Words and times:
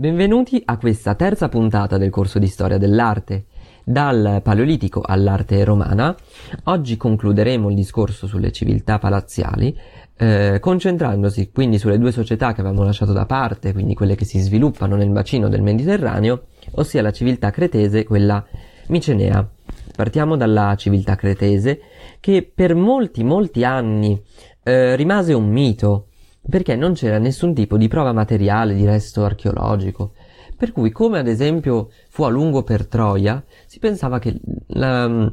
Benvenuti 0.00 0.62
a 0.64 0.78
questa 0.78 1.14
terza 1.14 1.50
puntata 1.50 1.98
del 1.98 2.08
corso 2.08 2.38
di 2.38 2.46
storia 2.46 2.78
dell'arte. 2.78 3.44
Dal 3.84 4.40
Paleolitico 4.42 5.02
all'arte 5.04 5.62
romana, 5.62 6.16
oggi 6.64 6.96
concluderemo 6.96 7.68
il 7.68 7.74
discorso 7.74 8.26
sulle 8.26 8.50
civiltà 8.50 8.98
palaziali, 8.98 9.76
eh, 10.16 10.58
concentrandosi 10.58 11.50
quindi 11.52 11.78
sulle 11.78 11.98
due 11.98 12.12
società 12.12 12.54
che 12.54 12.60
avevamo 12.60 12.82
lasciato 12.82 13.12
da 13.12 13.26
parte, 13.26 13.72
quindi 13.72 13.94
quelle 13.94 14.14
che 14.14 14.24
si 14.24 14.38
sviluppano 14.38 14.96
nel 14.96 15.10
bacino 15.10 15.48
del 15.48 15.60
Mediterraneo, 15.60 16.44
ossia 16.72 17.02
la 17.02 17.12
civiltà 17.12 17.50
cretese 17.50 17.98
e 17.98 18.04
quella 18.04 18.42
micenea. 18.88 19.46
Partiamo 19.94 20.36
dalla 20.36 20.74
civiltà 20.76 21.14
cretese, 21.14 21.80
che 22.20 22.50
per 22.54 22.74
molti, 22.74 23.22
molti 23.22 23.64
anni 23.64 24.18
eh, 24.62 24.96
rimase 24.96 25.34
un 25.34 25.48
mito, 25.48 26.09
perché 26.48 26.76
non 26.76 26.94
c'era 26.94 27.18
nessun 27.18 27.54
tipo 27.54 27.76
di 27.76 27.88
prova 27.88 28.12
materiale 28.12 28.74
di 28.74 28.84
resto 28.84 29.24
archeologico. 29.24 30.12
Per 30.56 30.72
cui, 30.72 30.90
come 30.90 31.18
ad 31.18 31.26
esempio 31.26 31.90
fu 32.08 32.24
a 32.24 32.28
lungo 32.28 32.62
per 32.62 32.86
Troia, 32.86 33.42
si 33.66 33.78
pensava 33.78 34.18
che 34.18 34.38
la, 34.68 35.30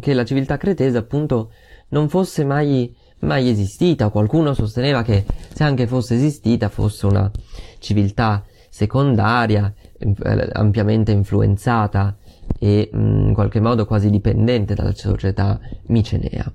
che 0.00 0.14
la 0.14 0.24
civiltà 0.24 0.56
cretese 0.56 0.98
appunto 0.98 1.52
non 1.90 2.08
fosse 2.08 2.44
mai, 2.44 2.94
mai 3.20 3.48
esistita. 3.48 4.08
Qualcuno 4.08 4.54
sosteneva 4.54 5.02
che 5.02 5.24
se 5.52 5.62
anche 5.62 5.86
fosse 5.86 6.16
esistita 6.16 6.68
fosse 6.68 7.06
una 7.06 7.30
civiltà 7.78 8.44
secondaria, 8.68 9.72
eh, 9.98 10.48
ampiamente 10.52 11.12
influenzata 11.12 12.16
e 12.58 12.90
in 12.92 13.32
qualche 13.34 13.60
modo 13.60 13.86
quasi 13.86 14.10
dipendente 14.10 14.74
dalla 14.74 14.94
società 14.94 15.60
micenea. 15.86 16.52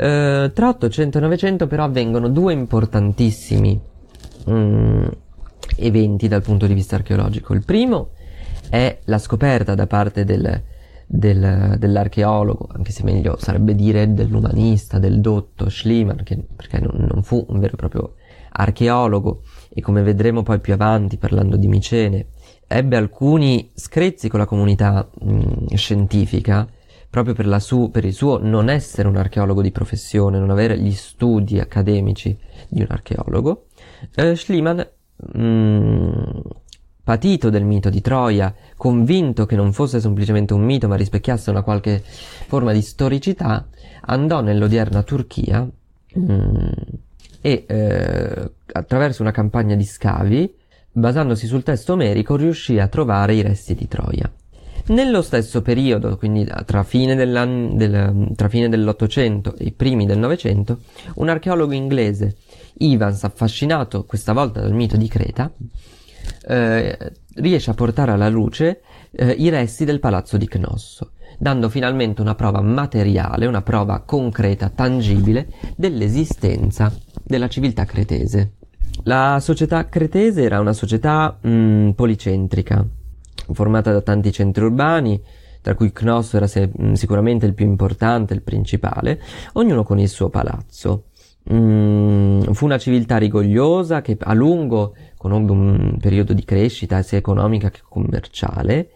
Eh, 0.00 0.52
tra 0.54 0.68
800 0.68 1.18
e 1.18 1.20
900 1.20 1.66
però 1.66 1.82
avvengono 1.82 2.28
due 2.28 2.52
importantissimi 2.52 3.80
mh, 4.46 5.08
eventi 5.76 6.28
dal 6.28 6.42
punto 6.42 6.68
di 6.68 6.74
vista 6.74 6.94
archeologico. 6.94 7.52
Il 7.52 7.64
primo 7.64 8.10
è 8.70 9.00
la 9.06 9.18
scoperta 9.18 9.74
da 9.74 9.88
parte 9.88 10.24
del, 10.24 10.62
del, 11.04 11.74
dell'archeologo, 11.78 12.68
anche 12.70 12.92
se 12.92 13.02
meglio 13.02 13.36
sarebbe 13.40 13.74
dire 13.74 14.12
dell'umanista, 14.12 15.00
del 15.00 15.20
dotto 15.20 15.68
Schliemann, 15.68 16.18
che, 16.22 16.46
perché 16.54 16.78
non, 16.78 17.08
non, 17.12 17.24
fu 17.24 17.44
un 17.48 17.58
vero 17.58 17.72
e 17.72 17.76
proprio 17.76 18.14
archeologo 18.50 19.42
e 19.68 19.80
come 19.80 20.02
vedremo 20.02 20.44
poi 20.44 20.60
più 20.60 20.74
avanti 20.74 21.16
parlando 21.16 21.56
di 21.56 21.66
Micene, 21.66 22.28
ebbe 22.68 22.96
alcuni 22.96 23.68
screzi 23.74 24.28
con 24.28 24.38
la 24.38 24.46
comunità 24.46 25.10
mh, 25.22 25.74
scientifica 25.74 26.68
proprio 27.10 27.34
per, 27.34 27.60
su, 27.60 27.90
per, 27.90 28.04
il 28.04 28.12
suo 28.12 28.38
non 28.38 28.68
essere 28.68 29.08
un 29.08 29.16
archeologo 29.16 29.62
di 29.62 29.70
professione, 29.70 30.38
non 30.38 30.50
avere 30.50 30.78
gli 30.78 30.92
studi 30.92 31.58
accademici 31.58 32.36
di 32.68 32.80
un 32.80 32.88
archeologo, 32.90 33.66
eh, 34.14 34.36
Schliemann, 34.36 34.80
mh, 35.16 35.40
mm, 35.40 36.40
patito 37.02 37.48
del 37.48 37.64
mito 37.64 37.88
di 37.88 38.02
Troia, 38.02 38.54
convinto 38.76 39.46
che 39.46 39.56
non 39.56 39.72
fosse 39.72 40.00
semplicemente 40.00 40.52
un 40.52 40.62
mito 40.62 40.88
ma 40.88 40.96
rispecchiasse 40.96 41.50
una 41.50 41.62
qualche 41.62 42.02
forma 42.02 42.72
di 42.72 42.82
storicità, 42.82 43.66
andò 44.02 44.42
nell'odierna 44.42 45.02
Turchia 45.02 45.66
mh, 46.14 46.32
mm, 46.32 46.68
e 47.40 47.64
eh, 47.66 48.50
attraverso 48.72 49.22
una 49.22 49.30
campagna 49.30 49.74
di 49.74 49.84
scavi, 49.84 50.54
basandosi 50.92 51.46
sul 51.46 51.62
testo 51.62 51.94
omerico, 51.94 52.36
riuscì 52.36 52.78
a 52.78 52.88
trovare 52.88 53.34
i 53.34 53.42
resti 53.42 53.74
di 53.74 53.88
Troia. 53.88 54.30
Nello 54.88 55.20
stesso 55.20 55.60
periodo, 55.60 56.16
quindi 56.16 56.50
tra 56.64 56.82
fine, 56.82 57.14
del, 57.14 58.32
tra 58.34 58.48
fine 58.48 58.70
dell'Ottocento 58.70 59.54
e 59.54 59.66
i 59.66 59.72
primi 59.72 60.06
del 60.06 60.18
Novecento, 60.18 60.78
un 61.16 61.28
archeologo 61.28 61.72
inglese, 61.72 62.36
Evans, 62.78 63.22
affascinato 63.24 64.04
questa 64.06 64.32
volta 64.32 64.60
dal 64.60 64.72
mito 64.72 64.96
di 64.96 65.06
Creta, 65.06 65.52
eh, 66.46 67.12
riesce 67.34 67.70
a 67.70 67.74
portare 67.74 68.12
alla 68.12 68.30
luce 68.30 68.80
eh, 69.10 69.30
i 69.30 69.50
resti 69.50 69.84
del 69.84 70.00
palazzo 70.00 70.38
di 70.38 70.48
Cnosso, 70.48 71.12
dando 71.38 71.68
finalmente 71.68 72.22
una 72.22 72.34
prova 72.34 72.62
materiale, 72.62 73.44
una 73.44 73.62
prova 73.62 74.00
concreta, 74.00 74.70
tangibile, 74.70 75.48
dell'esistenza 75.76 76.90
della 77.22 77.48
civiltà 77.48 77.84
cretese. 77.84 78.52
La 79.04 79.38
società 79.40 79.86
cretese 79.86 80.42
era 80.42 80.60
una 80.60 80.72
società 80.72 81.38
mh, 81.40 81.50
mm, 81.50 81.90
policentrica, 81.90 82.86
formata 83.52 83.92
da 83.92 84.00
tanti 84.00 84.32
centri 84.32 84.64
urbani, 84.64 85.20
tra 85.60 85.74
cui 85.74 85.92
Cnos 85.92 86.34
era 86.34 86.46
se- 86.46 86.70
mm, 86.80 86.92
sicuramente 86.92 87.46
il 87.46 87.54
più 87.54 87.66
importante, 87.66 88.34
il 88.34 88.42
principale, 88.42 89.20
ognuno 89.54 89.82
con 89.82 89.98
il 89.98 90.08
suo 90.08 90.28
palazzo. 90.28 91.04
Mm, 91.50 92.42
fu 92.52 92.66
una 92.66 92.76
civiltà 92.76 93.16
rigogliosa 93.16 94.02
che 94.02 94.18
a 94.20 94.34
lungo 94.34 94.94
conobbe 95.16 95.50
un 95.50 95.96
periodo 95.98 96.34
di 96.34 96.44
crescita 96.44 97.00
sia 97.00 97.16
economica 97.16 97.70
che 97.70 97.80
commerciale, 97.88 98.90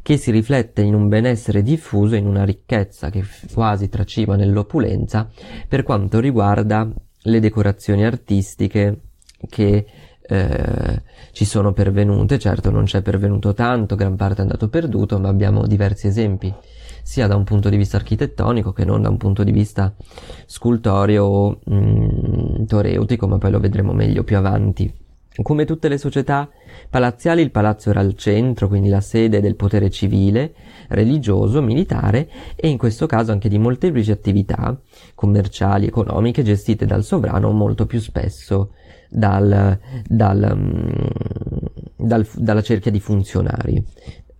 che 0.00 0.16
si 0.16 0.30
riflette 0.30 0.80
in 0.80 0.94
un 0.94 1.08
benessere 1.08 1.62
diffuso 1.62 2.14
e 2.14 2.18
in 2.18 2.26
una 2.26 2.44
ricchezza 2.44 3.10
che 3.10 3.22
quasi 3.52 3.90
traciva 3.90 4.36
nell'opulenza 4.36 5.28
per 5.68 5.82
quanto 5.82 6.18
riguarda 6.18 6.90
le 7.22 7.40
decorazioni 7.40 8.04
artistiche 8.04 9.00
che 9.48 9.86
eh, 10.28 11.02
ci 11.32 11.44
sono 11.44 11.72
pervenute, 11.72 12.38
certo 12.38 12.70
non 12.70 12.84
c'è 12.84 13.00
pervenuto 13.00 13.54
tanto, 13.54 13.96
gran 13.96 14.14
parte 14.16 14.40
è 14.40 14.42
andato 14.42 14.68
perduto, 14.68 15.18
ma 15.18 15.28
abbiamo 15.28 15.66
diversi 15.66 16.06
esempi, 16.06 16.52
sia 17.02 17.26
da 17.26 17.34
un 17.34 17.44
punto 17.44 17.70
di 17.70 17.76
vista 17.76 17.96
architettonico 17.96 18.72
che 18.72 18.84
non 18.84 19.00
da 19.02 19.08
un 19.08 19.16
punto 19.16 19.42
di 19.42 19.52
vista 19.52 19.94
scultoreo 20.46 21.24
o 21.24 21.58
mm, 21.70 22.64
toreutico, 22.66 23.26
ma 23.26 23.38
poi 23.38 23.50
lo 23.50 23.60
vedremo 23.60 23.92
meglio 23.92 24.24
più 24.24 24.36
avanti. 24.36 24.92
Come 25.40 25.64
tutte 25.64 25.88
le 25.88 25.98
società 25.98 26.50
palaziali, 26.90 27.42
il 27.42 27.52
palazzo 27.52 27.90
era 27.90 28.00
al 28.00 28.16
centro, 28.16 28.66
quindi 28.66 28.88
la 28.88 29.00
sede 29.00 29.40
del 29.40 29.54
potere 29.54 29.88
civile, 29.88 30.52
religioso, 30.88 31.62
militare 31.62 32.28
e 32.56 32.68
in 32.68 32.76
questo 32.76 33.06
caso 33.06 33.30
anche 33.30 33.48
di 33.48 33.56
molteplici 33.56 34.10
attività 34.10 34.76
commerciali, 35.14 35.86
economiche 35.86 36.42
gestite 36.42 36.86
dal 36.86 37.04
sovrano 37.04 37.52
molto 37.52 37.86
più 37.86 38.00
spesso 38.00 38.72
dal, 39.08 39.78
dal, 40.06 40.52
mm, 40.56 40.88
dal, 41.96 42.26
dalla 42.34 42.62
cerchia 42.62 42.90
di 42.90 43.00
funzionari, 43.00 43.82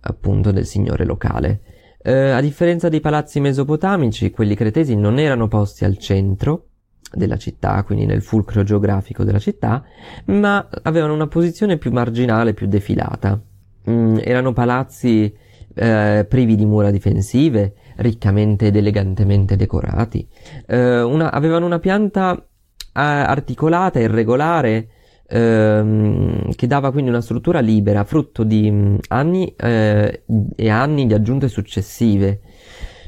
appunto, 0.01 0.51
del 0.51 0.65
signore 0.65 1.05
locale. 1.05 1.61
Eh, 2.01 2.29
a 2.29 2.41
differenza 2.41 2.89
dei 2.89 3.01
palazzi 3.01 3.39
mesopotamici, 3.39 4.31
quelli 4.31 4.55
cretesi 4.55 4.95
non 4.95 5.19
erano 5.19 5.47
posti 5.47 5.83
al 5.83 5.97
centro 5.97 6.65
della 7.11 7.37
città, 7.37 7.83
quindi 7.83 8.05
nel 8.05 8.21
fulcro 8.21 8.63
geografico 8.63 9.23
della 9.23 9.39
città, 9.39 9.83
ma 10.25 10.67
avevano 10.83 11.13
una 11.13 11.27
posizione 11.27 11.77
più 11.77 11.91
marginale, 11.91 12.53
più 12.53 12.67
defilata. 12.67 13.39
Mm, 13.89 14.17
erano 14.21 14.53
palazzi 14.53 15.33
eh, 15.73 16.25
privi 16.27 16.55
di 16.55 16.65
mura 16.65 16.91
difensive, 16.91 17.73
riccamente 17.97 18.67
ed 18.67 18.75
elegantemente 18.75 19.55
decorati. 19.55 20.27
Eh, 20.67 21.01
una, 21.01 21.31
avevano 21.31 21.65
una 21.65 21.79
pianta 21.79 22.43
articolata 22.93 23.99
e 23.99 24.03
irregolare 24.03 24.87
ehm, 25.29 26.53
che 26.55 26.67
dava 26.67 26.91
quindi 26.91 27.09
una 27.09 27.21
struttura 27.21 27.59
libera, 27.59 28.03
frutto 28.03 28.43
di 28.43 28.69
mm, 28.69 28.95
anni 29.09 29.53
eh, 29.55 30.23
e 30.55 30.69
anni 30.69 31.05
di 31.05 31.13
aggiunte 31.13 31.47
successive, 31.47 32.41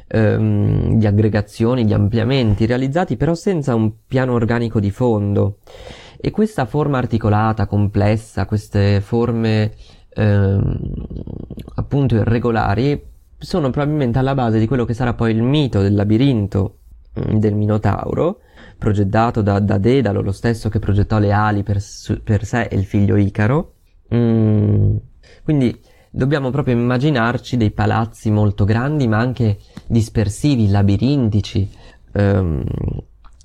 ehm, 0.07 0.97
di 0.97 1.07
aggregazioni, 1.07 1.85
di 1.85 1.93
ampliamenti, 1.93 2.65
realizzati 2.65 3.17
però 3.17 3.33
senza 3.33 3.75
un 3.75 3.91
piano 4.07 4.33
organico 4.33 4.79
di 4.79 4.91
fondo. 4.91 5.57
E 6.23 6.29
questa 6.29 6.65
forma 6.65 6.99
articolata, 6.99 7.65
complessa, 7.65 8.45
queste 8.45 9.01
forme 9.01 9.71
ehm, 10.13 10.79
appunto 11.75 12.15
irregolari, 12.15 13.09
sono 13.39 13.71
probabilmente 13.71 14.19
alla 14.19 14.35
base 14.35 14.59
di 14.59 14.67
quello 14.67 14.85
che 14.85 14.93
sarà 14.93 15.15
poi 15.15 15.31
il 15.31 15.41
mito 15.41 15.81
del 15.81 15.95
labirinto 15.95 16.77
mm, 17.19 17.37
del 17.37 17.55
Minotauro, 17.55 18.41
progettato 18.81 19.43
da, 19.43 19.59
da 19.59 19.77
Dedalo, 19.77 20.21
lo 20.21 20.31
stesso 20.31 20.67
che 20.67 20.79
progettò 20.79 21.19
le 21.19 21.31
ali 21.31 21.61
per, 21.61 21.79
per 22.23 22.45
sé 22.45 22.63
e 22.63 22.75
il 22.75 22.85
figlio 22.85 23.15
Icaro. 23.15 23.75
Mm, 24.13 24.95
quindi 25.43 25.79
dobbiamo 26.09 26.49
proprio 26.49 26.73
immaginarci 26.73 27.57
dei 27.57 27.69
palazzi 27.69 28.31
molto 28.31 28.65
grandi, 28.65 29.07
ma 29.07 29.19
anche 29.19 29.59
dispersivi, 29.85 30.67
labirintici, 30.71 31.69
ehm, 32.13 32.63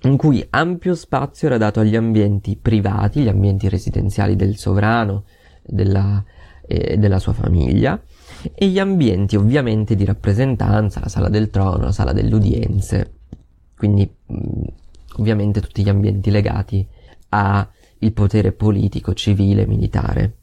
in 0.05 0.17
cui 0.17 0.45
ampio 0.49 0.95
spazio 0.95 1.49
era 1.49 1.59
dato 1.59 1.81
agli 1.81 1.97
ambienti 1.97 2.57
privati, 2.57 3.21
gli 3.21 3.29
ambienti 3.29 3.69
residenziali 3.69 4.37
del 4.37 4.57
sovrano 4.57 5.25
della, 5.63 6.25
eh, 6.67 6.97
della 6.97 7.19
sua 7.19 7.35
famiglia, 7.35 8.01
e 8.55 8.69
gli 8.69 8.79
ambienti 8.79 9.37
ovviamente 9.37 9.95
di 9.95 10.05
rappresentanza, 10.07 11.01
la 11.01 11.09
sala 11.09 11.29
del 11.29 11.51
trono, 11.51 11.85
la 11.85 11.93
sala 11.93 12.13
delle 12.13 12.35
udienze. 12.35 13.13
Quindi 13.77 14.16
ovviamente 15.19 15.61
tutti 15.61 15.83
gli 15.83 15.89
ambienti 15.89 16.31
legati 16.31 16.87
al 17.31 17.69
potere 18.13 18.53
politico, 18.53 19.15
civile, 19.15 19.67
militare. 19.67 20.37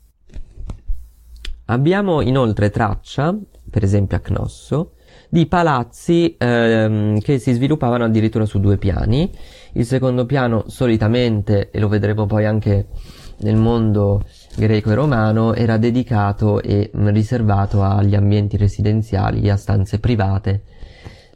Abbiamo 1.65 2.21
inoltre 2.21 2.69
traccia, 2.69 3.35
per 3.69 3.83
esempio 3.83 4.17
a 4.17 4.19
Cnosso, 4.19 4.93
di 5.29 5.47
palazzi 5.47 6.35
ehm, 6.37 7.19
che 7.19 7.39
si 7.39 7.53
sviluppavano 7.53 8.03
addirittura 8.03 8.45
su 8.45 8.59
due 8.59 8.77
piani. 8.77 9.31
Il 9.73 9.85
secondo 9.85 10.25
piano 10.25 10.65
solitamente, 10.67 11.71
e 11.71 11.79
lo 11.79 11.87
vedremo 11.87 12.25
poi 12.25 12.45
anche 12.45 12.87
nel 13.39 13.55
mondo 13.55 14.23
greco 14.55 14.91
e 14.91 14.93
romano, 14.93 15.53
era 15.53 15.77
dedicato 15.77 16.61
e 16.61 16.91
riservato 16.93 17.81
agli 17.81 18.13
ambienti 18.13 18.57
residenziali 18.57 19.49
a 19.49 19.55
stanze 19.55 19.99
private, 19.99 20.63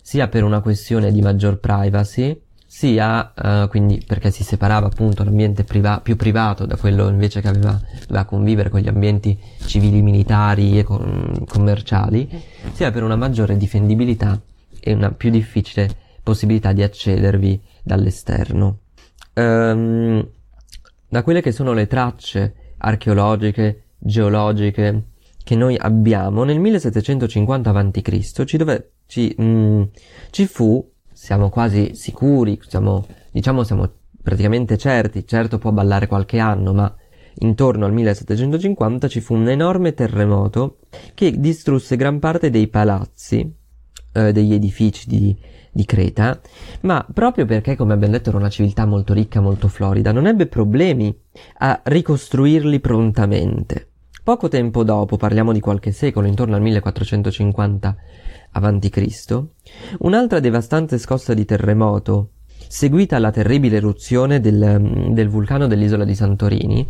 sia 0.01 0.27
per 0.27 0.43
una 0.43 0.61
questione 0.61 1.11
di 1.11 1.21
maggior 1.21 1.59
privacy, 1.59 2.39
sia 2.69 3.31
uh, 3.33 3.69
quindi 3.69 4.03
perché 4.05 4.29
si 4.29 4.43
separava 4.43 4.87
appunto 4.87 5.23
l'ambiente 5.23 5.63
priva- 5.63 6.01
più 6.01 6.17
privato 6.17 6.65
da 6.65 6.75
quello 6.75 7.07
invece 7.07 7.39
che 7.39 7.47
aveva, 7.47 7.79
doveva 8.05 8.25
convivere 8.25 8.69
con 8.69 8.81
gli 8.81 8.89
ambienti 8.89 9.39
civili, 9.65 10.01
militari 10.01 10.77
e 10.77 10.83
con- 10.83 11.45
commerciali, 11.47 12.29
sia 12.73 12.91
per 12.91 13.03
una 13.03 13.15
maggiore 13.15 13.55
difendibilità 13.55 14.39
e 14.79 14.93
una 14.93 15.11
più 15.11 15.29
difficile 15.29 15.89
possibilità 16.21 16.73
di 16.73 16.83
accedervi 16.83 17.59
dall'esterno. 17.81 18.79
Um, 19.33 20.27
da 21.07 21.23
quelle 21.23 21.41
che 21.41 21.53
sono 21.53 21.71
le 21.71 21.87
tracce 21.87 22.73
archeologiche, 22.79 23.83
geologiche 23.97 25.03
che 25.43 25.55
noi 25.55 25.77
abbiamo, 25.77 26.43
nel 26.43 26.59
1750 26.59 27.69
a.C. 27.69 28.43
ci, 28.43 28.57
dove, 28.57 28.91
ci, 29.05 29.33
mm, 29.41 29.83
ci 30.31 30.45
fu 30.45 30.85
siamo 31.17 31.49
quasi 31.49 31.95
sicuri, 31.95 32.59
siamo, 32.67 33.03
diciamo 33.31 33.63
siamo 33.63 33.89
praticamente 34.21 34.77
certi, 34.77 35.25
certo 35.25 35.57
può 35.57 35.71
ballare 35.71 36.05
qualche 36.05 36.37
anno, 36.37 36.73
ma 36.73 36.95
intorno 37.39 37.85
al 37.85 37.91
1750 37.91 39.07
ci 39.07 39.19
fu 39.19 39.33
un 39.33 39.49
enorme 39.49 39.95
terremoto 39.95 40.77
che 41.15 41.39
distrusse 41.39 41.95
gran 41.95 42.19
parte 42.19 42.51
dei 42.51 42.67
palazzi, 42.67 43.51
eh, 44.13 44.31
degli 44.31 44.53
edifici 44.53 45.09
di, 45.09 45.35
di 45.71 45.85
Creta, 45.85 46.39
ma 46.81 47.03
proprio 47.11 47.47
perché, 47.47 47.75
come 47.75 47.93
abbiamo 47.93 48.13
detto, 48.13 48.29
era 48.29 48.37
una 48.37 48.49
civiltà 48.49 48.85
molto 48.85 49.13
ricca, 49.13 49.41
molto 49.41 49.69
florida, 49.69 50.11
non 50.11 50.27
ebbe 50.27 50.45
problemi 50.45 51.13
a 51.57 51.81
ricostruirli 51.83 52.79
prontamente. 52.79 53.86
Poco 54.27 54.49
tempo 54.49 54.83
dopo, 54.83 55.15
parliamo 55.15 55.53
di 55.53 55.61
qualche 55.61 55.93
secolo, 55.93 56.27
intorno 56.27 56.57
al 56.57 56.61
1450 56.61 57.95
a.C., 58.51 59.43
un'altra 59.99 60.41
devastante 60.41 60.97
scossa 60.97 61.33
di 61.33 61.45
terremoto, 61.45 62.31
seguita 62.67 63.15
alla 63.15 63.31
terribile 63.31 63.77
eruzione 63.77 64.41
del, 64.41 65.11
del 65.11 65.29
vulcano 65.29 65.65
dell'isola 65.65 66.03
di 66.03 66.13
Santorini, 66.13 66.85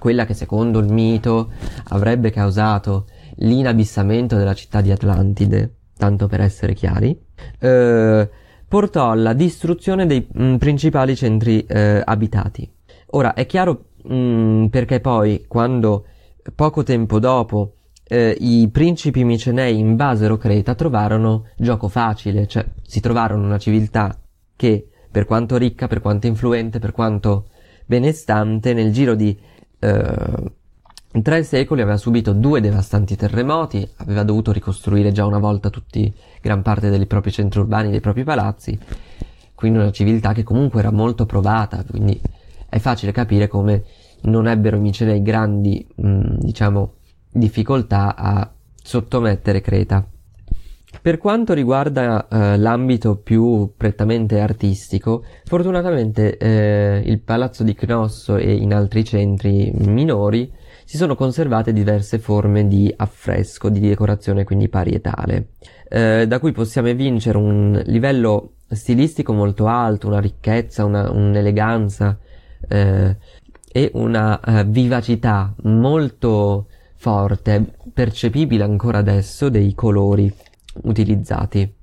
quella 0.00 0.26
che 0.26 0.34
secondo 0.34 0.80
il 0.80 0.92
mito 0.92 1.52
avrebbe 1.90 2.32
causato 2.32 3.06
l'inabissamento 3.36 4.34
della 4.34 4.54
città 4.54 4.80
di 4.80 4.90
Atlantide, 4.90 5.74
tanto 5.96 6.26
per 6.26 6.40
essere 6.40 6.74
chiari, 6.74 7.16
eh, 7.60 8.28
portò 8.66 9.12
alla 9.12 9.32
distruzione 9.32 10.06
dei 10.06 10.26
mh, 10.28 10.42
mm, 10.42 10.54
principali 10.56 11.14
centri 11.14 11.64
eh, 11.66 12.02
abitati. 12.04 12.68
Ora 13.10 13.34
è 13.34 13.46
chiaro 13.46 13.90
mh, 14.02 14.12
mm, 14.12 14.66
perché 14.66 14.98
poi, 14.98 15.44
quando 15.46 16.06
poco 16.54 16.82
tempo 16.82 17.18
dopo 17.18 17.74
eh, 18.04 18.36
i 18.40 18.68
principi 18.70 19.22
micenei 19.22 19.78
invasero 19.78 20.36
Creta 20.36 20.74
trovarono 20.74 21.46
gioco 21.56 21.88
facile, 21.88 22.46
cioè 22.48 22.66
si 22.82 23.00
trovarono 23.00 23.44
una 23.44 23.58
civiltà 23.58 24.18
che, 24.56 24.88
per 25.10 25.26
quanto 25.26 25.56
ricca, 25.56 25.86
per 25.86 26.00
quanto 26.00 26.26
influente, 26.26 26.80
per 26.80 26.92
quanto 26.92 27.48
benestante, 27.86 28.72
nel 28.74 28.92
giro 28.92 29.14
di 29.14 29.38
eh, 29.78 30.52
tre 31.22 31.42
secoli 31.44 31.82
aveva 31.82 31.96
subito 31.96 32.32
due 32.32 32.60
devastanti 32.60 33.14
terremoti, 33.14 33.88
aveva 33.98 34.24
dovuto 34.24 34.50
ricostruire 34.50 35.12
già 35.12 35.24
una 35.24 35.38
volta 35.38 35.70
tutti, 35.70 36.12
gran 36.40 36.62
parte 36.62 36.90
dei 36.90 37.06
propri 37.06 37.30
centri 37.30 37.60
urbani, 37.60 37.90
dei 37.90 38.00
propri 38.00 38.24
palazzi, 38.24 38.78
quindi 39.54 39.78
una 39.78 39.92
civiltà 39.92 40.32
che 40.32 40.42
comunque 40.42 40.80
era 40.80 40.90
molto 40.90 41.26
provata, 41.26 41.84
quindi 41.88 42.20
è 42.68 42.78
facile 42.78 43.12
capire 43.12 43.46
come 43.46 43.84
non 44.22 44.46
ebbero 44.46 44.76
i 44.76 44.80
micenei 44.80 45.22
grandi, 45.22 45.86
mh, 45.94 46.38
diciamo, 46.38 46.94
difficoltà 47.30 48.16
a 48.16 48.50
sottomettere 48.82 49.60
Creta. 49.60 50.06
Per 51.00 51.18
quanto 51.18 51.54
riguarda 51.54 52.26
eh, 52.28 52.58
l'ambito 52.58 53.16
più 53.16 53.72
prettamente 53.76 54.40
artistico, 54.40 55.24
fortunatamente 55.44 56.36
eh, 56.36 57.00
il 57.04 57.20
palazzo 57.20 57.62
di 57.62 57.74
Cnosso 57.74 58.36
e 58.36 58.52
in 58.52 58.74
altri 58.74 59.04
centri 59.04 59.70
minori 59.76 60.52
si 60.84 60.96
sono 60.96 61.14
conservate 61.14 61.72
diverse 61.72 62.18
forme 62.18 62.66
di 62.66 62.92
affresco, 62.94 63.68
di 63.68 63.78
decorazione 63.78 64.42
quindi 64.42 64.68
parietale, 64.68 65.50
eh, 65.88 66.26
da 66.26 66.40
cui 66.40 66.50
possiamo 66.50 66.88
evincere 66.88 67.38
un 67.38 67.80
livello 67.86 68.54
stilistico 68.68 69.32
molto 69.32 69.68
alto, 69.68 70.08
una 70.08 70.20
ricchezza, 70.20 70.84
una, 70.84 71.08
un'eleganza 71.10 72.18
eh, 72.68 73.16
e 73.72 73.90
una 73.94 74.40
uh, 74.44 74.64
vivacità 74.64 75.54
molto 75.62 76.66
forte, 76.96 77.76
percepibile 77.92 78.64
ancora 78.64 78.98
adesso, 78.98 79.48
dei 79.48 79.74
colori 79.74 80.32
utilizzati. 80.82 81.76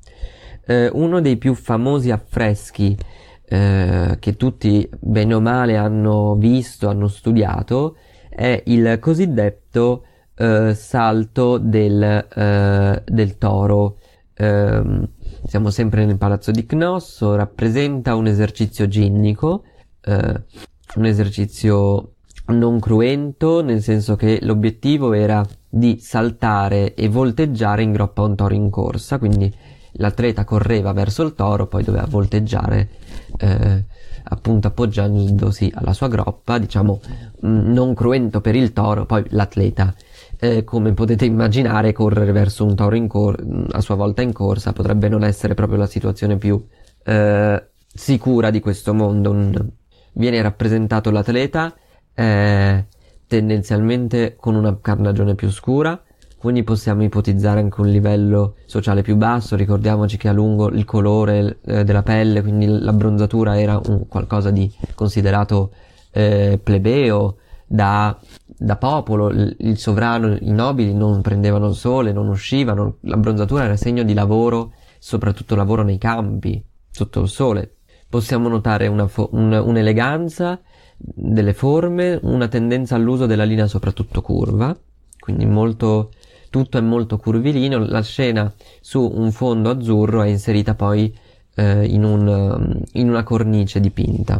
Eh, 0.65 0.89
uno 0.93 1.21
dei 1.21 1.37
più 1.37 1.53
famosi 1.53 2.11
affreschi 2.11 2.95
eh, 3.45 4.17
che 4.19 4.35
tutti 4.35 4.87
bene 4.99 5.33
o 5.33 5.39
male 5.39 5.77
hanno 5.77 6.35
visto, 6.35 6.89
hanno 6.89 7.07
studiato, 7.07 7.95
è 8.29 8.61
il 8.65 8.99
cosiddetto 8.99 10.03
eh, 10.35 10.73
salto 10.75 11.57
del, 11.57 12.03
eh, 12.03 13.03
del 13.05 13.37
toro. 13.37 13.97
Ehm, 14.35 15.09
siamo 15.45 15.69
sempre 15.69 16.05
nel 16.05 16.17
palazzo 16.17 16.51
di 16.51 16.65
Cnosso, 16.65 17.35
rappresenta 17.35 18.15
un 18.15 18.27
esercizio 18.27 18.87
ginnico, 18.87 19.63
eh, 20.01 20.43
un 20.95 21.05
esercizio 21.05 22.13
non 22.47 22.79
cruento, 22.79 23.61
nel 23.61 23.81
senso 23.81 24.15
che 24.15 24.39
l'obiettivo 24.41 25.13
era 25.13 25.45
di 25.69 25.99
saltare 25.99 26.93
e 26.93 27.09
volteggiare 27.09 27.83
in 27.83 27.91
groppa 27.91 28.21
un 28.21 28.35
toro 28.35 28.53
in 28.53 28.69
corsa, 28.69 29.17
quindi 29.17 29.53
l'atleta 29.93 30.45
correva 30.45 30.93
verso 30.93 31.23
il 31.23 31.33
toro, 31.33 31.67
poi 31.67 31.83
doveva 31.83 32.05
volteggiare 32.07 32.89
eh, 33.37 33.85
appunto 34.23 34.67
appoggiandosi 34.67 35.71
alla 35.75 35.93
sua 35.93 36.07
groppa, 36.07 36.57
diciamo 36.57 37.01
mm, 37.45 37.71
non 37.73 37.93
cruento 37.93 38.41
per 38.41 38.55
il 38.55 38.73
toro, 38.73 39.05
poi 39.05 39.23
l'atleta 39.29 39.93
eh, 40.39 40.63
come 40.63 40.93
potete 40.93 41.25
immaginare 41.25 41.93
correre 41.93 42.31
verso 42.31 42.63
un 42.63 42.75
toro 42.75 43.05
cor- 43.07 43.43
a 43.71 43.81
sua 43.81 43.95
volta 43.95 44.21
in 44.21 44.33
corsa 44.33 44.71
potrebbe 44.71 45.09
non 45.09 45.23
essere 45.23 45.53
proprio 45.53 45.79
la 45.79 45.87
situazione 45.87 46.37
più 46.37 46.63
eh, 47.03 47.67
sicura 47.93 48.49
di 48.49 48.59
questo 48.59 48.93
mondo. 48.93 49.31
Un... 49.31 49.69
Viene 50.17 50.41
rappresentato 50.41 51.11
l'atleta 51.11 51.75
è 52.11 52.83
tendenzialmente 53.27 54.35
con 54.35 54.55
una 54.55 54.75
carnagione 54.81 55.35
più 55.35 55.51
scura, 55.51 56.01
quindi 56.39 56.63
possiamo 56.63 57.03
ipotizzare 57.03 57.59
anche 57.59 57.81
un 57.81 57.89
livello 57.89 58.55
sociale 58.65 59.03
più 59.03 59.15
basso, 59.15 59.55
ricordiamoci 59.55 60.17
che 60.17 60.27
a 60.27 60.31
lungo 60.31 60.69
il 60.69 60.85
colore 60.85 61.59
eh, 61.65 61.83
della 61.83 62.01
pelle, 62.01 62.41
quindi 62.41 62.65
l'abbronzatura 62.65 63.59
era 63.59 63.79
un 63.85 64.07
qualcosa 64.07 64.49
di 64.49 64.73
considerato 64.95 65.71
eh, 66.11 66.59
plebeo, 66.63 67.37
da, 67.67 68.17
da 68.43 68.77
popolo, 68.77 69.29
il, 69.29 69.55
il, 69.59 69.77
sovrano, 69.77 70.35
i 70.35 70.51
nobili 70.51 70.95
non 70.95 71.21
prendevano 71.21 71.67
il 71.67 71.75
sole, 71.75 72.11
non 72.11 72.27
uscivano, 72.27 72.97
l'abbronzatura 73.01 73.65
era 73.65 73.75
segno 73.75 74.01
di 74.01 74.15
lavoro, 74.15 74.73
soprattutto 74.97 75.53
lavoro 75.53 75.83
nei 75.83 75.99
campi, 75.99 76.63
sotto 76.89 77.21
il 77.21 77.29
sole. 77.29 77.76
Possiamo 78.09 78.47
notare 78.47 78.91
fo- 79.07 79.29
un, 79.33 79.51
un'eleganza 79.51 80.59
delle 80.97 81.53
forme, 81.53 82.19
una 82.23 82.47
tendenza 82.47 82.95
all'uso 82.95 83.25
della 83.25 83.43
linea 83.43 83.67
soprattutto 83.67 84.21
curva, 84.21 84.75
quindi 85.19 85.45
molto, 85.45 86.11
tutto 86.49 86.77
è 86.77 86.81
molto 86.81 87.17
curvilineo, 87.17 87.79
la 87.79 88.01
scena 88.01 88.51
su 88.81 89.01
un 89.01 89.31
fondo 89.31 89.69
azzurro 89.69 90.23
è 90.23 90.27
inserita 90.27 90.73
poi 90.73 91.15
eh, 91.55 91.85
in, 91.85 92.03
un, 92.03 92.81
in, 92.93 93.09
una 93.09 93.23
cornice 93.23 93.79
dipinta. 93.79 94.39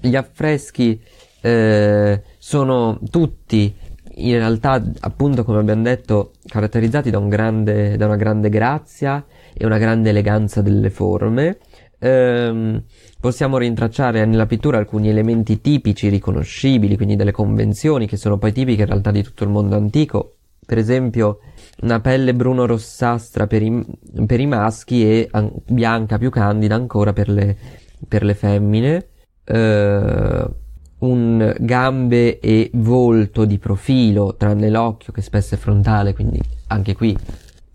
Gli 0.00 0.16
affreschi 0.16 1.00
eh, 1.40 2.22
sono 2.38 2.98
tutti 3.10 3.74
in 4.16 4.36
realtà 4.36 4.82
appunto 5.00 5.44
come 5.44 5.58
abbiamo 5.58 5.82
detto 5.82 6.32
caratterizzati 6.46 7.10
da, 7.10 7.18
un 7.18 7.28
grande, 7.28 7.96
da 7.96 8.06
una 8.06 8.16
grande 8.16 8.48
grazia 8.48 9.24
e 9.52 9.66
una 9.66 9.78
grande 9.78 10.10
eleganza 10.10 10.62
delle 10.62 10.90
forme 10.90 11.58
ehm, 12.04 12.82
possiamo 13.18 13.56
rintracciare 13.56 14.24
nella 14.26 14.46
pittura 14.46 14.76
alcuni 14.78 15.08
elementi 15.08 15.60
tipici 15.60 16.08
riconoscibili, 16.08 16.96
quindi 16.96 17.16
delle 17.16 17.32
convenzioni 17.32 18.06
che 18.06 18.18
sono 18.18 18.36
poi 18.36 18.52
tipiche 18.52 18.82
in 18.82 18.88
realtà 18.88 19.10
di 19.10 19.22
tutto 19.22 19.44
il 19.44 19.50
mondo 19.50 19.76
antico. 19.76 20.36
Per 20.66 20.78
esempio, 20.78 21.40
una 21.82 22.00
pelle 22.00 22.34
bruno-rossastra 22.34 23.46
per 23.46 23.62
i, 23.62 23.84
per 24.26 24.40
i 24.40 24.46
maschi 24.46 25.04
e 25.04 25.28
an- 25.30 25.52
bianca 25.66 26.18
più 26.18 26.30
candida 26.30 26.74
ancora 26.74 27.12
per 27.12 27.28
le, 27.28 27.56
per 28.06 28.22
le 28.22 28.34
femmine. 28.34 29.06
Eh, 29.44 30.50
un 30.98 31.54
gambe 31.58 32.38
e 32.40 32.70
volto 32.74 33.44
di 33.44 33.58
profilo, 33.58 34.36
tranne 34.36 34.70
l'occhio 34.70 35.12
che 35.12 35.20
spesso 35.20 35.54
è 35.54 35.58
frontale, 35.58 36.14
quindi 36.14 36.40
anche 36.68 36.94
qui, 36.94 37.14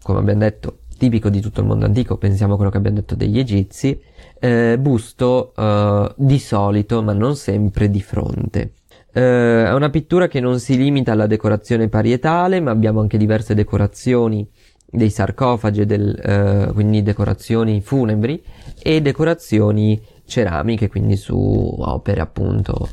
come 0.02 0.20
abbiamo 0.20 0.40
detto, 0.40 0.80
tipico 0.98 1.30
di 1.30 1.40
tutto 1.40 1.62
il 1.62 1.68
mondo 1.68 1.86
antico, 1.86 2.18
pensiamo 2.18 2.54
a 2.54 2.56
quello 2.56 2.72
che 2.72 2.78
abbiamo 2.78 2.98
detto 2.98 3.16
degli 3.16 3.38
egizi, 3.38 4.00
eh, 4.40 4.78
busto 4.80 5.54
eh, 5.56 6.14
di 6.16 6.40
solito, 6.40 7.02
ma 7.04 7.14
non 7.14 7.36
sempre 7.36 7.90
di 7.90 8.02
fronte. 8.02 8.74
Eh, 9.12 9.66
è 9.66 9.74
una 9.74 9.90
pittura 9.90 10.28
che 10.28 10.40
non 10.40 10.60
si 10.60 10.78
limita 10.78 11.12
alla 11.12 11.28
decorazione 11.28 11.90
parietale, 11.90 12.60
ma 12.60 12.72
abbiamo 12.72 13.02
anche 13.02 13.18
diverse 13.18 13.54
decorazioni 13.54 14.48
dei 14.92 15.10
sarcofagi, 15.10 15.86
del, 15.86 16.20
eh, 16.20 16.72
quindi 16.74 17.04
decorazioni 17.04 17.82
funebri 17.82 18.42
e 18.82 19.02
decorazioni 19.02 20.02
ceramiche, 20.26 20.90
quindi 20.90 21.16
su 21.16 21.76
opere 21.80 22.22
appunto 22.22 22.90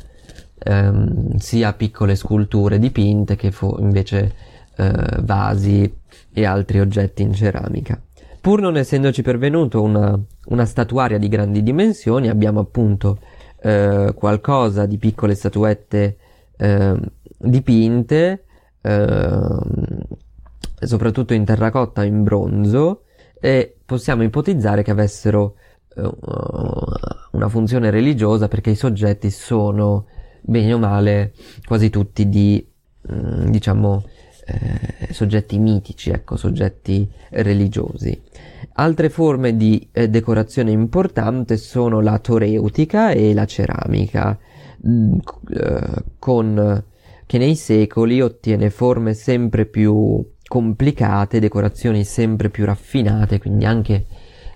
ehm, 0.59 1.37
sia 1.37 1.73
piccole 1.73 2.15
sculture 2.15 2.79
dipinte 2.79 3.35
che 3.35 3.51
fu- 3.51 3.77
invece 3.79 4.33
eh, 4.75 4.91
vasi 5.21 5.91
e 6.33 6.45
altri 6.45 6.79
oggetti 6.79 7.21
in 7.21 7.33
ceramica. 7.33 7.99
Pur 8.47 8.61
non 8.61 8.77
essendoci 8.77 9.23
pervenuto 9.23 9.81
una, 9.81 10.17
una 10.45 10.63
statuaria 10.63 11.17
di 11.17 11.27
grandi 11.27 11.61
dimensioni, 11.63 12.29
abbiamo 12.29 12.61
appunto 12.61 13.19
eh, 13.59 14.13
qualcosa 14.15 14.85
di 14.85 14.97
piccole 14.97 15.35
statuette 15.35 16.17
eh, 16.55 16.95
dipinte, 17.37 18.45
eh, 18.79 19.39
soprattutto 20.79 21.33
in 21.33 21.43
terracotta 21.43 22.05
in 22.05 22.23
bronzo, 22.23 23.01
e 23.37 23.75
possiamo 23.85 24.23
ipotizzare 24.23 24.81
che 24.81 24.91
avessero 24.91 25.55
eh, 25.93 26.09
una 27.31 27.49
funzione 27.49 27.89
religiosa 27.89 28.47
perché 28.47 28.69
i 28.69 28.75
soggetti 28.75 29.29
sono 29.29 30.05
bene 30.39 30.71
o 30.71 30.77
male 30.77 31.33
quasi 31.65 31.89
tutti 31.89 32.29
di 32.29 32.65
mm, 33.11 33.49
diciamo 33.49 34.03
eh, 34.47 35.13
soggetti 35.13 35.59
mitici, 35.59 36.09
ecco, 36.09 36.37
soggetti 36.37 37.09
religiosi. 37.31 38.21
Altre 38.73 39.09
forme 39.09 39.57
di 39.57 39.89
eh, 39.91 40.07
decorazione 40.09 40.71
importante 40.71 41.57
sono 41.57 41.99
la 41.99 42.17
toreutica 42.19 43.11
e 43.11 43.33
la 43.33 43.45
ceramica, 43.45 44.37
mm, 44.87 45.17
eh, 45.53 46.03
con, 46.17 46.83
che 47.25 47.37
nei 47.37 47.55
secoli 47.55 48.21
ottiene 48.21 48.69
forme 48.69 49.13
sempre 49.13 49.65
più 49.65 50.25
complicate, 50.47 51.39
decorazioni 51.39 52.05
sempre 52.05 52.49
più 52.49 52.63
raffinate, 52.63 53.39
quindi 53.39 53.65
anche 53.65 54.05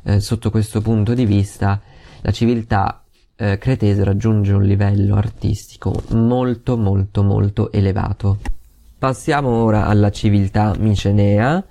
eh, 0.03 0.19
sotto 0.21 0.49
questo 0.49 0.79
punto 0.81 1.13
di 1.13 1.25
vista 1.25 1.81
la 2.21 2.31
civiltà 2.31 3.03
eh, 3.35 3.57
cretese 3.57 4.03
raggiunge 4.03 4.53
un 4.53 4.63
livello 4.63 5.15
artistico 5.15 6.01
molto 6.11 6.77
molto 6.77 7.23
molto 7.23 7.71
elevato. 7.71 8.37
Passiamo 9.01 9.49
ora 9.49 9.87
alla 9.87 10.11
civiltà 10.11 10.75
micenea, 10.77 11.65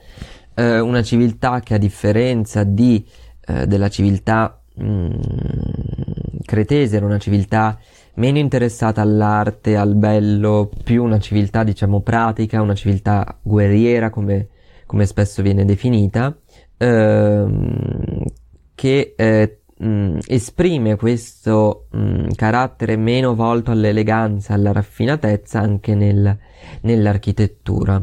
eh, 0.53 0.81
una 0.81 1.01
civiltà 1.01 1.61
che 1.61 1.75
a 1.75 1.79
differenza 1.79 2.65
di, 2.65 3.07
eh, 3.47 3.69
della 3.69 3.89
civiltà 3.89 4.61
mh, 4.75 4.85
mm, 4.85 5.11
cretese 6.45 6.97
era 6.97 7.07
una 7.07 7.19
civiltà 7.19 7.79
meno 8.15 8.39
interessata 8.39 9.01
all'arte, 9.01 9.77
al 9.77 9.95
bello, 9.95 10.73
più 10.83 11.05
una 11.05 11.21
civiltà 11.21 11.63
diciamo 11.63 12.01
pratica, 12.01 12.63
una 12.63 12.75
civiltà 12.75 13.39
guerriera 13.41 14.11
come, 14.11 14.49
come 14.85 15.07
spesso 15.07 15.41
viene 15.41 15.65
definita, 15.65 16.37
ehm, 16.79 18.25
che 18.75 19.15
eh, 19.17 19.60
mh, 19.81 19.87
mm, 19.87 20.19
esprime 20.27 20.97
questo 20.97 21.87
mh, 21.91 21.99
mm, 21.99 22.29
carattere 22.35 22.97
meno 22.97 23.35
volto 23.35 23.71
all'eleganza, 23.71 24.55
alla 24.55 24.73
raffinatezza 24.73 25.61
anche 25.61 25.95
nel, 25.95 26.37
nell'architettura. 26.83 28.03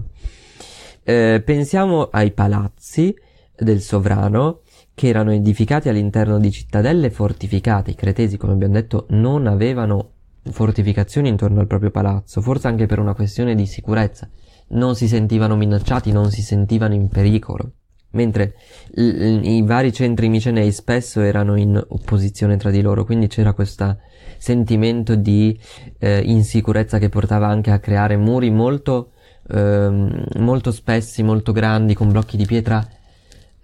Eh, 1.04 1.42
pensiamo 1.46 2.10
ai 2.12 2.32
palazzi 2.32 3.16
del 3.56 3.82
sovrano 3.82 4.62
che 4.94 5.08
erano 5.08 5.32
edificati 5.32 5.90
all'interno 5.90 6.40
di 6.40 6.52
cittadelle 6.52 7.10
fortificate. 7.12 7.92
I 7.92 7.96
cretesi, 7.96 8.38
come 8.38 8.54
abbiamo 8.54 8.74
detto, 8.74 9.06
non 9.10 9.48
avevano 9.48 10.14
fortificazioni 10.50 11.30
intorno 11.30 11.60
al 11.60 11.68
proprio 11.68 11.92
palazzo, 11.92 12.42
forse 12.42 12.68
anche 12.68 12.88
per 12.88 13.00
una 13.00 13.14
questione 13.14 13.56
di 13.56 13.66
sicurezza. 13.66 14.28
Non 14.70 14.96
si 14.96 15.08
sentivano 15.08 15.56
minacciati, 15.56 16.12
non 16.12 16.32
si 16.32 16.42
sentivano 16.42 16.94
in 16.94 17.08
pericolo 17.08 17.72
mentre 18.12 18.56
l- 18.96 19.40
i 19.44 19.62
vari 19.64 19.92
centri 19.92 20.30
micenei 20.30 20.72
spesso 20.72 21.22
erano 21.22 21.56
in 21.56 21.82
opposizione 21.88 22.58
tra 22.58 22.70
di 22.70 22.82
loro, 22.82 23.06
quindi 23.06 23.28
c'era 23.28 23.54
questo 23.54 23.98
sentimento 24.38 25.16
di 25.16 25.60
eh, 26.00 26.22
insicurezza 26.24 27.00
che 27.00 27.10
portava 27.10 27.48
anche 27.48 27.72
a 27.72 27.80
creare 27.80 28.18
muri 28.18 28.50
molto, 28.50 29.12
eh, 29.50 30.10
molto 30.38 30.72
spessi, 30.72 31.24
molto 31.24 31.52
grandi, 31.52 31.94
con 31.94 32.12
blocchi 32.12 32.38
di 32.38 32.46
pietra 32.46 32.88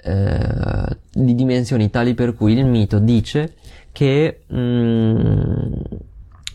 eh, 0.06 0.98
di 1.14 1.34
dimensioni 1.34 1.90
tali 1.90 2.14
per 2.14 2.34
cui 2.36 2.54
il 2.54 2.66
mito 2.66 3.00
dice 3.00 3.54
che 3.92 4.42
mh, 4.48 4.58
mm, 4.58 5.74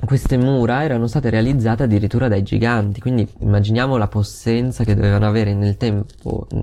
queste 0.05 0.37
mura 0.37 0.85
erano 0.85 1.07
state 1.07 1.31
realizzate 1.31 1.85
addirittura 1.85 2.29
dai 2.29 2.43
giganti, 2.43 3.01
quindi 3.01 3.27
immaginiamo 3.41 3.97
la 3.97 4.07
possenza 4.07 4.85
che 4.85 4.95
dovevano 4.95 5.27
avere 5.27 5.55
nel 5.55 5.77
tempo 5.77 6.47
mm, 6.55 6.61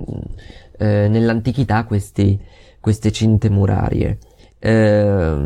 eh, 0.78 1.08
nell'antichità 1.08 1.84
questi, 1.84 2.38
queste 2.80 3.12
cinte 3.12 3.48
murarie. 3.50 4.18
Eh, 4.58 5.36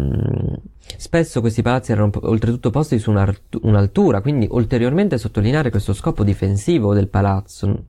spesso 0.97 1.41
questi 1.41 1.63
palazzi 1.63 1.93
erano 1.93 2.11
oltretutto 2.23 2.71
posti 2.71 2.99
su 2.99 3.11
un'altura, 3.11 4.21
quindi 4.21 4.47
ulteriormente 4.51 5.19
sottolineare 5.19 5.71
questo 5.71 5.93
scopo 5.93 6.25
difensivo 6.25 6.95
del 6.95 7.09
palazzo, 7.09 7.87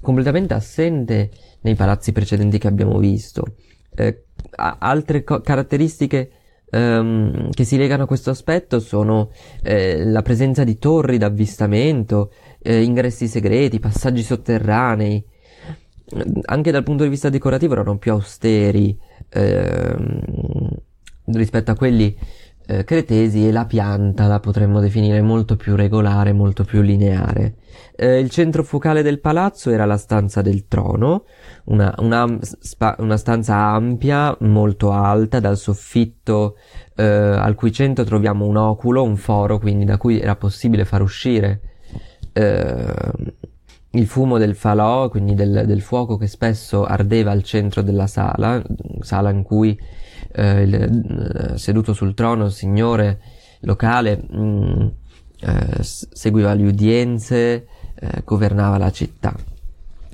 completamente 0.00 0.54
assente 0.54 1.30
nei 1.60 1.74
palazzi 1.74 2.12
precedenti 2.12 2.58
che 2.58 2.68
abbiamo 2.68 2.98
visto. 2.98 3.54
Eh, 3.94 4.24
altre 4.56 5.24
co- 5.24 5.40
caratteristiche 5.40 6.30
ehm, 6.70 7.50
che 7.50 7.64
si 7.64 7.76
legano 7.76 8.04
a 8.04 8.06
questo 8.06 8.30
aspetto 8.30 8.78
sono 8.80 9.30
eh, 9.62 10.04
la 10.04 10.22
presenza 10.22 10.64
di 10.64 10.78
torri 10.78 11.18
d'avvistamento, 11.18 12.32
eh, 12.60 12.82
ingressi 12.82 13.26
segreti, 13.26 13.80
passaggi 13.80 14.22
sotterranei, 14.22 15.24
anche 16.44 16.70
dal 16.70 16.82
punto 16.82 17.02
di 17.02 17.08
vista 17.08 17.28
decorativo 17.28 17.74
erano 17.74 17.98
più 17.98 18.12
austeri 18.12 18.98
ehm, 19.28 20.20
rispetto 21.26 21.70
a 21.70 21.74
quelli 21.74 22.16
eh, 22.70 22.84
cretesi 22.84 23.48
e 23.48 23.52
la 23.52 23.64
pianta 23.64 24.26
la 24.26 24.40
potremmo 24.40 24.80
definire 24.80 25.22
molto 25.22 25.56
più 25.56 25.74
regolare, 25.74 26.32
molto 26.32 26.64
più 26.64 26.82
lineare. 26.82 27.54
Eh, 27.96 28.18
il 28.18 28.28
centro 28.28 28.62
focale 28.62 29.02
del 29.02 29.20
palazzo 29.20 29.70
era 29.70 29.86
la 29.86 29.96
stanza 29.96 30.42
del 30.42 30.68
trono, 30.68 31.24
una, 31.64 31.94
una, 31.98 32.38
spa, 32.40 32.94
una 32.98 33.16
stanza 33.16 33.54
ampia, 33.56 34.36
molto 34.40 34.92
alta, 34.92 35.40
dal 35.40 35.56
soffitto 35.56 36.56
eh, 36.94 37.04
al 37.04 37.54
cui 37.54 37.72
centro 37.72 38.04
troviamo 38.04 38.46
un 38.46 38.56
oculo, 38.56 39.02
un 39.02 39.16
foro, 39.16 39.58
quindi 39.58 39.86
da 39.86 39.96
cui 39.96 40.20
era 40.20 40.36
possibile 40.36 40.84
far 40.84 41.00
uscire 41.00 41.60
eh, 42.34 42.94
il 43.98 44.06
fumo 44.06 44.38
del 44.38 44.54
falò, 44.54 45.08
quindi 45.08 45.34
del, 45.34 45.64
del, 45.66 45.80
fuoco 45.80 46.16
che 46.16 46.28
spesso 46.28 46.84
ardeva 46.84 47.32
al 47.32 47.42
centro 47.42 47.82
della 47.82 48.06
sala, 48.06 48.62
sala 49.00 49.30
in 49.30 49.42
cui 49.42 49.78
eh, 50.32 50.62
il, 50.62 50.74
eh, 50.74 51.58
seduto 51.58 51.92
sul 51.92 52.14
trono 52.14 52.46
il 52.46 52.52
signore 52.52 53.20
locale 53.60 54.22
mh, 54.28 54.38
mm, 54.38 54.86
eh, 55.40 55.82
seguiva 55.82 56.54
le 56.54 56.66
udienze, 56.66 57.66
eh, 57.94 58.22
governava 58.24 58.78
la 58.78 58.90
città. 58.90 59.34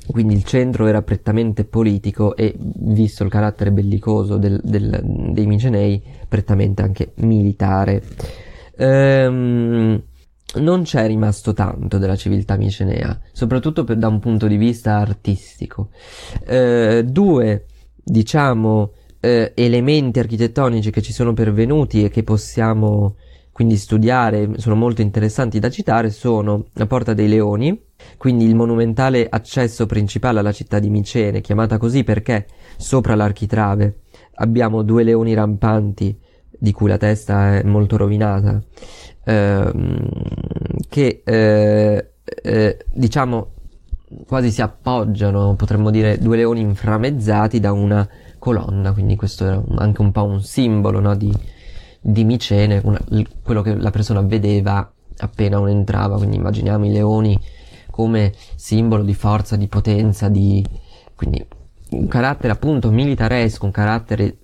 Quindi 0.06 0.34
il 0.34 0.44
centro 0.44 0.86
era 0.86 1.00
prettamente 1.00 1.64
politico 1.64 2.36
e, 2.36 2.54
visto 2.58 3.24
il 3.24 3.30
carattere 3.30 3.72
bellicoso 3.72 4.36
del, 4.36 4.60
del, 4.62 5.00
dei 5.32 5.46
Micenei, 5.46 6.02
prettamente 6.28 6.82
anche 6.82 7.12
militare. 7.16 8.02
Ehm, 8.76 10.02
non 10.56 10.82
c'è 10.82 11.06
rimasto 11.06 11.52
tanto 11.52 11.98
della 11.98 12.16
civiltà 12.16 12.56
micenea, 12.56 13.18
soprattutto 13.32 13.84
per, 13.84 13.96
da 13.96 14.08
un 14.08 14.18
punto 14.20 14.46
di 14.46 14.56
vista 14.56 14.96
artistico. 14.96 15.90
Eh, 16.46 17.04
due, 17.06 17.66
diciamo, 18.02 18.92
eh, 19.20 19.52
elementi 19.54 20.18
architettonici 20.18 20.90
che 20.90 21.02
ci 21.02 21.12
sono 21.12 21.32
pervenuti 21.32 22.04
e 22.04 22.10
che 22.10 22.22
possiamo 22.22 23.16
quindi 23.54 23.76
studiare, 23.76 24.50
sono 24.56 24.74
molto 24.74 25.00
interessanti 25.00 25.60
da 25.60 25.70
citare, 25.70 26.10
sono 26.10 26.66
la 26.72 26.86
Porta 26.86 27.14
dei 27.14 27.28
Leoni, 27.28 27.80
quindi 28.18 28.44
il 28.44 28.56
monumentale 28.56 29.28
accesso 29.30 29.86
principale 29.86 30.40
alla 30.40 30.50
città 30.50 30.80
di 30.80 30.90
Micene, 30.90 31.40
chiamata 31.40 31.78
così 31.78 32.02
perché 32.02 32.48
sopra 32.76 33.14
l'architrave 33.14 34.00
abbiamo 34.34 34.82
due 34.82 35.04
leoni 35.04 35.34
rampanti 35.34 36.18
di 36.50 36.72
cui 36.72 36.88
la 36.88 36.98
testa 36.98 37.58
è 37.58 37.62
molto 37.62 37.96
rovinata 37.96 38.60
ehm, 39.24 40.08
che 40.88 41.22
eh, 41.24 42.10
eh, 42.42 42.84
diciamo 42.92 43.48
quasi 44.26 44.50
si 44.50 44.62
appoggiano, 44.62 45.54
potremmo 45.54 45.90
dire, 45.90 46.18
due 46.18 46.36
leoni 46.36 46.60
inframezzati 46.60 47.58
da 47.58 47.72
una 47.72 48.08
colonna, 48.38 48.92
quindi 48.92 49.16
questo 49.16 49.44
era 49.44 49.62
anche 49.78 50.00
un 50.00 50.12
po' 50.12 50.24
un 50.24 50.42
simbolo 50.42 51.00
no, 51.00 51.16
di, 51.16 51.32
di 52.00 52.24
Micene, 52.24 52.80
una, 52.84 53.00
quello 53.42 53.62
che 53.62 53.74
la 53.74 53.90
persona 53.90 54.20
vedeva 54.20 54.88
appena 55.18 55.58
uno 55.58 55.70
entrava, 55.70 56.16
quindi 56.16 56.36
immaginiamo 56.36 56.84
i 56.84 56.92
leoni 56.92 57.40
come 57.90 58.32
simbolo 58.56 59.02
di 59.02 59.14
forza, 59.14 59.56
di 59.56 59.68
potenza, 59.68 60.28
di, 60.28 60.64
quindi 61.14 61.44
un 61.90 62.08
carattere 62.08 62.52
appunto 62.52 62.90
militaresco, 62.90 63.64
un 63.64 63.70
carattere 63.70 64.38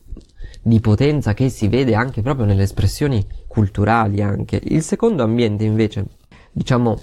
di 0.62 0.81
potenza 0.81 1.35
che 1.35 1.49
si 1.49 1.69
vede 1.69 1.95
anche 1.95 2.23
proprio 2.23 2.45
nelle 2.47 2.62
espressioni 2.64 3.26
culturali 3.47 4.23
anche. 4.23 4.61
Il 4.62 4.83
secondo 4.83 5.23
ambiente 5.23 5.64
invece, 5.64 6.05
diciamo, 6.52 7.00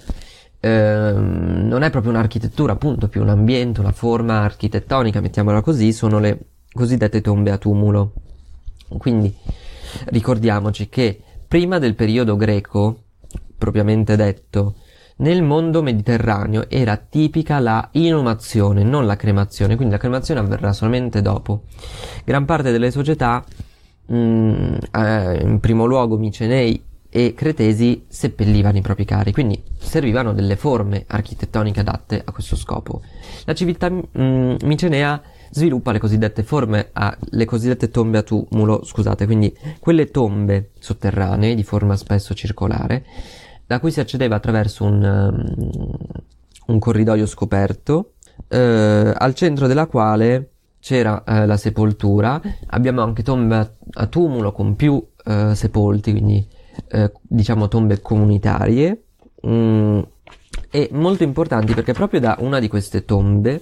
ehm, 0.59 1.67
non 1.67 1.81
è 1.81 1.89
proprio 1.89 2.11
un'architettura, 2.11 2.73
appunto, 2.73 3.07
più 3.07 3.21
un 3.21 3.29
ambiente, 3.29 3.79
una 3.79 3.91
forma 3.91 4.41
architettonica, 4.41 5.21
mettiamola 5.21 5.61
così, 5.61 5.91
sono 5.91 6.19
le 6.19 6.39
cosiddette 6.71 7.21
tombe 7.21 7.51
a 7.51 7.57
tumulo. 7.57 8.13
Quindi 8.97 9.33
ricordiamoci 10.05 10.87
che 10.89 11.19
prima 11.47 11.79
del 11.79 11.95
periodo 11.95 12.35
greco, 12.35 13.03
propriamente 13.57 14.15
detto, 14.15 14.75
nel 15.17 15.41
mondo 15.41 15.81
mediterraneo 15.81 16.69
era 16.69 16.97
tipica 16.97 17.59
la 17.59 17.89
inumazione, 17.93 18.83
non 18.83 19.05
la 19.05 19.15
cremazione, 19.15 19.75
quindi 19.75 19.93
la 19.93 19.99
cremazione 19.99 20.39
avverrà 20.39 20.73
solamente 20.73 21.21
dopo. 21.21 21.63
Gran 22.23 22.45
parte 22.45 22.71
delle 22.71 22.91
società, 22.91 23.43
mh, 24.07 24.15
mm, 24.15 24.75
eh, 24.91 25.41
in 25.41 25.59
primo 25.59 25.85
luogo 25.85 26.17
micenei 26.17 26.83
e 27.09 27.33
cretesi, 27.33 28.05
seppellivano 28.07 28.77
i 28.77 28.81
propri 28.81 29.05
cari, 29.05 29.31
quindi 29.31 29.61
servivano 29.79 30.33
delle 30.33 30.55
forme 30.55 31.05
architettoniche 31.07 31.79
adatte 31.79 32.21
a 32.23 32.31
questo 32.31 32.55
scopo. 32.55 33.01
La 33.45 33.53
civiltà 33.53 33.89
mh, 33.89 34.03
mm, 34.19 34.55
micenea 34.63 35.21
sviluppa 35.49 35.91
le 35.91 35.99
cosiddette 35.99 36.43
forme, 36.43 36.89
a, 36.93 37.17
le 37.19 37.45
cosiddette 37.45 37.89
tombe 37.89 38.19
a 38.19 38.23
tumulo, 38.23 38.83
scusate, 38.83 39.25
quindi 39.25 39.55
quelle 39.79 40.11
tombe 40.11 40.71
sotterranee 40.77 41.55
di 41.55 41.63
forma 41.63 41.95
spesso 41.95 42.33
circolare, 42.33 43.05
da 43.67 43.79
cui 43.79 43.91
si 43.91 43.99
accedeva 43.99 44.37
attraverso 44.37 44.85
un, 44.85 45.03
um, 45.03 45.91
un 46.67 46.79
corridoio 46.79 47.25
scoperto, 47.25 48.13
eh, 48.47 49.13
al 49.15 49.33
centro 49.35 49.67
della 49.67 49.87
quale 49.87 50.51
c'era 50.79 51.23
eh, 51.23 51.45
la 51.45 51.57
sepoltura. 51.57 52.41
Abbiamo 52.67 53.01
anche 53.01 53.23
tombe 53.23 53.55
a, 53.55 53.71
a 53.93 54.07
tumulo 54.07 54.51
con 54.53 54.75
più 54.75 55.05
eh, 55.25 55.53
sepolti, 55.53 56.11
quindi 56.11 56.47
eh, 56.89 57.11
diciamo 57.21 57.67
tombe 57.67 58.01
comunitarie. 58.01 59.03
Mm, 59.45 59.99
e 60.71 60.89
molto 60.93 61.23
importanti 61.23 61.73
perché 61.73 61.93
proprio 61.93 62.19
da 62.19 62.37
una 62.39 62.59
di 62.59 62.67
queste 62.67 63.05
tombe 63.05 63.61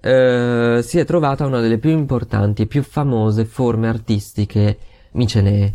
eh, 0.00 0.80
si 0.82 0.98
è 0.98 1.04
trovata 1.04 1.46
una 1.46 1.60
delle 1.60 1.78
più 1.78 1.90
importanti 1.90 2.62
e 2.62 2.66
più 2.66 2.82
famose 2.82 3.44
forme 3.44 3.88
artistiche 3.88 4.78
micenee. 5.12 5.72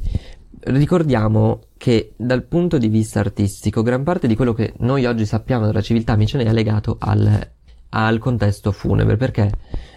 Ricordiamo 0.59 1.61
che 1.77 2.13
dal 2.17 2.43
punto 2.43 2.77
di 2.77 2.87
vista 2.87 3.19
artistico 3.19 3.81
gran 3.81 4.03
parte 4.03 4.27
di 4.27 4.35
quello 4.35 4.53
che 4.53 4.73
noi 4.79 5.05
oggi 5.05 5.25
sappiamo 5.25 5.65
della 5.65 5.81
civiltà 5.81 6.15
micenea 6.15 6.49
è 6.49 6.53
legato 6.53 6.97
al, 6.99 7.49
al 7.89 8.17
contesto 8.19 8.71
funebre, 8.71 9.15
perché 9.15 9.51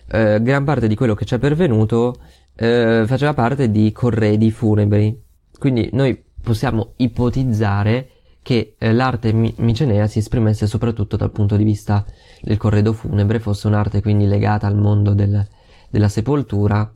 eh, 0.09 0.41
gran 0.43 0.65
parte 0.65 0.87
di 0.87 0.95
quello 0.95 1.15
che 1.15 1.25
ci 1.25 1.35
è 1.35 1.39
pervenuto 1.39 2.19
eh, 2.55 3.05
faceva 3.07 3.35
parte 3.35 3.71
di 3.71 3.91
corredi 3.93 4.51
funebri. 4.51 5.19
Quindi 5.59 5.89
noi 5.93 6.23
possiamo 6.43 6.93
ipotizzare 6.97 8.09
che 8.43 8.75
eh, 8.79 8.93
l'arte 8.93 9.33
mi- 9.33 9.55
micenea 9.59 10.07
si 10.07 10.19
esprimesse 10.19 10.67
soprattutto 10.67 11.17
dal 11.17 11.31
punto 11.31 11.57
di 11.57 11.65
vista 11.65 12.05
del 12.41 12.57
corredo 12.57 12.93
funebre, 12.93 13.39
fosse 13.39 13.67
un'arte 13.67 14.03
quindi 14.03 14.27
legata 14.27 14.67
al 14.67 14.77
mondo 14.77 15.13
del, 15.15 15.47
della 15.91 16.09
sepoltura, 16.09 16.91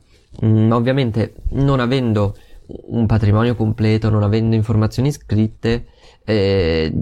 mm, 0.45 0.73
ovviamente 0.73 1.35
non 1.50 1.81
avendo 1.81 2.35
un 2.66 3.06
patrimonio 3.06 3.54
completo, 3.54 4.11
non 4.11 4.23
avendo 4.23 4.54
informazioni 4.54 5.12
scritte, 5.12 5.87
eh, 6.25 6.92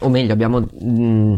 o 0.00 0.08
meglio, 0.08 0.32
abbiamo 0.32 0.60
mh, 0.60 1.00
mm, 1.00 1.34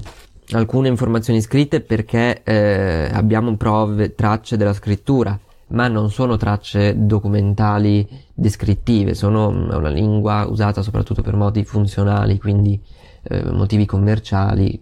alcune 0.52 0.88
informazioni 0.88 1.40
scritte 1.40 1.80
perché 1.80 2.42
eh, 2.42 3.10
abbiamo 3.12 3.56
prove, 3.56 4.14
tracce 4.14 4.56
della 4.56 4.72
scrittura, 4.72 5.38
ma 5.68 5.88
non 5.88 6.10
sono 6.10 6.36
tracce 6.36 6.94
documentali 6.96 8.06
descrittive, 8.34 9.14
sono 9.14 9.50
mm, 9.50 9.70
una 9.70 9.88
lingua 9.88 10.46
usata 10.46 10.82
soprattutto 10.82 11.22
per 11.22 11.36
modi 11.36 11.64
funzionali, 11.64 12.38
quindi 12.38 12.80
eh, 13.22 13.44
motivi 13.50 13.86
commerciali, 13.86 14.80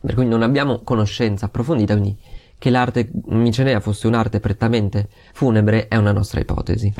per 0.00 0.14
cui 0.14 0.26
non 0.26 0.42
abbiamo 0.42 0.80
conoscenza 0.82 1.46
approfondita, 1.46 1.94
quindi 1.94 2.16
che 2.58 2.70
l'arte 2.70 3.10
micenea 3.26 3.80
fosse 3.80 4.06
un'arte 4.06 4.40
prettamente 4.40 5.08
funebre 5.32 5.88
è 5.88 5.96
una 5.96 6.12
nostra 6.12 6.40
ipotesi. 6.40 6.92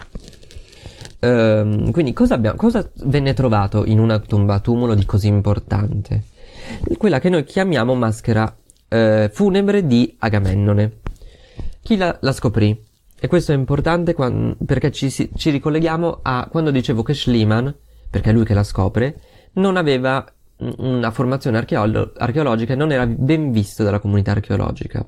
Ehm, 1.25 1.91
quindi 1.91 2.13
cosa, 2.13 2.35
abbiamo, 2.35 2.57
cosa 2.57 2.87
venne 3.05 3.33
trovato 3.33 3.87
in 3.87 3.99
una 3.99 4.19
tomba 4.19 4.61
tumulo 4.61 4.95
di 4.95 5.07
così 5.07 5.29
importante? 5.29 6.25
Quella 6.99 7.19
che 7.19 7.31
noi 7.31 7.45
chiamiamo 7.45 7.95
maschera 7.95 8.55
eh, 8.89 9.31
funebre 9.33 9.87
di 9.87 10.15
Agamennone. 10.19 11.01
Chi 11.83 11.97
la, 11.97 12.17
la 12.21 12.33
scoprì? 12.33 12.79
E 13.19 13.27
questo 13.27 13.53
è 13.53 13.55
importante 13.55 14.13
quando, 14.13 14.57
perché 14.67 14.93
ci, 14.93 15.11
ci, 15.11 15.51
ricolleghiamo 15.51 16.19
a 16.23 16.47
quando 16.51 16.71
dicevo 16.71 17.03
che 17.03 17.15
Schliemann, 17.15 17.69
perché 18.11 18.31
è 18.31 18.33
lui 18.33 18.45
che 18.45 18.53
la 18.53 18.63
scopre, 18.63 19.21
non 19.55 19.77
aveva 19.77 20.25
una 20.79 21.11
formazione 21.11 21.57
archeolo- 21.57 22.13
archeologica 22.19 22.75
e 22.75 22.77
non 22.77 22.93
era 22.93 23.07
ben 23.07 23.51
visto 23.51 23.83
dalla 23.83 23.99
comunità 23.99 24.33
archeologica. 24.33 25.05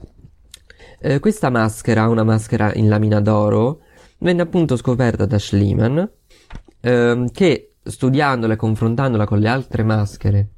Eh, 0.99 1.19
questa 1.19 1.51
maschera, 1.51 2.09
una 2.09 2.25
maschera 2.25 2.73
in 2.73 2.89
lamina 2.89 3.21
d'oro, 3.21 3.81
venne 4.19 4.43
appunto 4.43 4.77
scoperta 4.77 5.27
da 5.27 5.39
Schliemann, 5.39 6.03
ehm, 6.81 7.31
che 7.31 7.75
studiandola 7.83 8.55
e 8.55 8.57
confrontandola 8.57 9.25
con 9.27 9.39
le 9.39 9.49
altre 9.49 9.83
maschere 9.83 10.49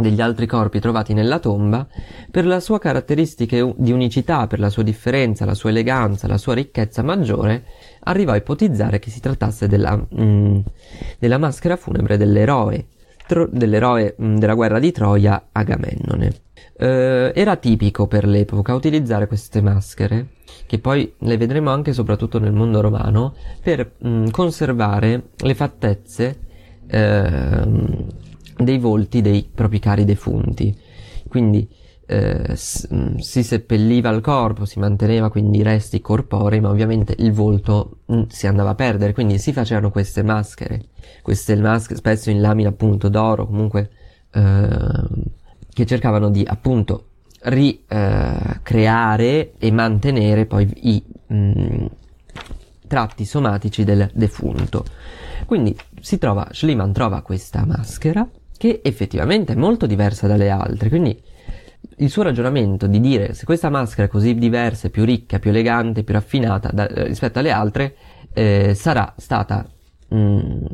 degli 0.00 0.20
altri 0.20 0.46
corpi 0.46 0.80
trovati 0.80 1.12
nella 1.12 1.38
tomba, 1.38 1.86
per 2.30 2.46
la 2.46 2.60
sua 2.60 2.78
caratteristica 2.78 3.56
di 3.76 3.92
unicità, 3.92 4.46
per 4.46 4.58
la 4.58 4.70
sua 4.70 4.82
differenza, 4.82 5.44
la 5.44 5.54
sua 5.54 5.70
eleganza, 5.70 6.26
la 6.26 6.38
sua 6.38 6.54
ricchezza 6.54 7.02
maggiore, 7.02 7.64
arrivò 8.00 8.32
a 8.32 8.36
ipotizzare 8.36 8.98
che 8.98 9.10
si 9.10 9.20
trattasse 9.20 9.68
della, 9.68 9.96
mm, 9.96 10.58
della 11.18 11.38
maschera 11.38 11.76
funebre 11.76 12.16
dell'eroe, 12.16 12.86
tro- 13.26 13.48
dell'eroe 13.50 14.16
mm, 14.20 14.36
della 14.38 14.54
guerra 14.54 14.78
di 14.78 14.90
Troia, 14.90 15.48
Agamennone. 15.52 16.32
Eh, 16.82 17.32
era 17.34 17.56
tipico 17.56 18.06
per 18.06 18.26
l'epoca 18.26 18.72
utilizzare 18.74 19.26
queste 19.26 19.60
maschere, 19.60 20.28
che 20.64 20.78
poi 20.78 21.12
le 21.18 21.36
vedremo 21.36 21.68
anche 21.68 21.92
soprattutto 21.92 22.38
nel 22.38 22.54
mondo 22.54 22.80
romano, 22.80 23.34
per 23.62 23.96
mm, 24.02 24.28
conservare 24.28 25.24
le 25.36 25.54
fattezze 25.54 26.38
eh, 26.86 27.68
dei 28.56 28.78
volti 28.78 29.20
dei 29.20 29.46
propri 29.54 29.78
cari 29.78 30.06
defunti. 30.06 30.74
Quindi 31.28 31.68
eh, 32.06 32.56
mm, 32.94 33.16
si 33.18 33.42
seppelliva 33.42 34.08
il 34.08 34.22
corpo, 34.22 34.64
si 34.64 34.78
manteneva 34.78 35.28
quindi 35.30 35.58
i 35.58 35.62
resti 35.62 36.00
corporei, 36.00 36.60
ma 36.60 36.70
ovviamente 36.70 37.14
il 37.18 37.32
volto 37.32 37.98
mh, 38.06 38.16
mm, 38.16 38.22
si 38.28 38.46
andava 38.46 38.70
a 38.70 38.74
perdere, 38.74 39.12
quindi 39.12 39.36
si 39.36 39.52
facevano 39.52 39.90
queste 39.90 40.22
maschere, 40.22 40.86
queste 41.20 41.56
maschere 41.56 41.96
spesso 41.96 42.30
in 42.30 42.40
lamina 42.40 42.70
appunto 42.70 43.10
d'oro, 43.10 43.44
comunque 43.44 43.90
eh, 44.32 45.38
che 45.80 45.86
cercavano 45.86 46.28
di 46.28 46.44
appunto 46.46 47.06
ricreare 47.44 49.24
eh, 49.24 49.52
e 49.58 49.72
mantenere 49.72 50.44
poi 50.44 50.70
i 50.82 51.02
mh, 51.26 51.34
mm, 51.34 51.86
tratti 52.86 53.24
somatici 53.24 53.82
del 53.84 54.10
defunto. 54.12 54.84
Quindi 55.46 55.74
si 56.00 56.18
trova, 56.18 56.48
Schliemann 56.50 56.92
trova 56.92 57.22
questa 57.22 57.64
maschera 57.64 58.28
che 58.58 58.80
effettivamente 58.84 59.54
è 59.54 59.56
molto 59.56 59.86
diversa 59.86 60.26
dalle 60.26 60.50
altre, 60.50 60.90
quindi 60.90 61.18
il 61.96 62.10
suo 62.10 62.22
ragionamento 62.22 62.86
di 62.86 63.00
dire 63.00 63.32
se 63.32 63.46
questa 63.46 63.70
maschera 63.70 64.06
è 64.06 64.10
così 64.10 64.34
diversa, 64.34 64.90
più 64.90 65.06
ricca, 65.06 65.38
più 65.38 65.48
elegante, 65.48 66.02
più 66.02 66.12
raffinata 66.12 66.68
da, 66.70 66.86
rispetto 67.04 67.38
alle 67.38 67.52
altre, 67.52 67.96
eh, 68.34 68.74
sarà 68.74 69.14
stata 69.16 69.66
mh, 70.08 70.16
mm, 70.16 70.64